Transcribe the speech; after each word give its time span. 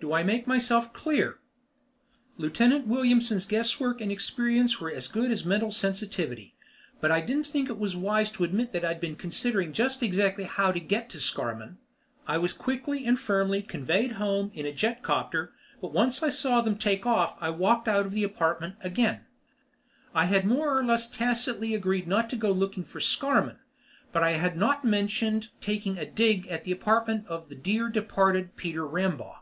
Do 0.00 0.12
I 0.12 0.22
make 0.22 0.46
myself 0.46 0.92
clear?" 0.92 1.40
Lieutenant 2.36 2.86
Williamson's 2.86 3.46
guess 3.46 3.80
work 3.80 4.00
and 4.00 4.12
experience 4.12 4.78
were 4.80 4.92
us 4.94 5.08
good 5.08 5.32
as 5.32 5.44
mental 5.44 5.72
sensitivity, 5.72 6.54
but 7.00 7.10
I 7.10 7.20
didn't 7.20 7.48
think 7.48 7.68
it 7.68 7.78
wise 7.78 8.30
to 8.32 8.44
admit 8.44 8.72
that 8.72 8.84
I 8.84 8.88
had 8.90 9.00
been 9.00 9.16
considering 9.16 9.72
just 9.72 10.00
exactly 10.04 10.44
how 10.44 10.70
to 10.70 10.78
get 10.78 11.10
to 11.10 11.18
Scarmann. 11.20 11.78
I 12.28 12.38
was 12.38 12.52
quickly 12.52 13.06
and 13.06 13.18
firmly 13.18 13.60
convoyed 13.60 14.12
home 14.12 14.52
in 14.54 14.66
a 14.66 14.72
jetcopter 14.72 15.48
but 15.80 15.92
once 15.92 16.22
I 16.22 16.30
saw 16.30 16.60
them 16.60 16.78
take 16.78 17.04
off 17.04 17.36
I 17.40 17.50
walked 17.50 17.88
out 17.88 18.06
of 18.06 18.12
the 18.12 18.22
apartment 18.22 18.76
again. 18.82 19.22
I 20.14 20.26
had 20.26 20.46
more 20.46 20.78
or 20.78 20.84
less 20.84 21.10
tacitly 21.10 21.74
agreed 21.74 22.06
not 22.06 22.30
to 22.30 22.36
go 22.36 22.52
looking 22.52 22.84
for 22.84 23.00
Scarmann, 23.00 23.58
but 24.12 24.22
I 24.22 24.34
had 24.34 24.56
not 24.56 24.84
mentioned 24.84 25.48
taking 25.60 25.98
a 25.98 26.06
dig 26.08 26.46
at 26.46 26.62
the 26.62 26.70
apartment 26.70 27.26
of 27.26 27.48
the 27.48 27.56
dear 27.56 27.88
departed, 27.88 28.54
Peter 28.54 28.86
Rambaugh. 28.86 29.40